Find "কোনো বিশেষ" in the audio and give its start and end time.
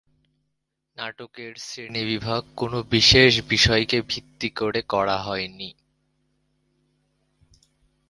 2.55-3.31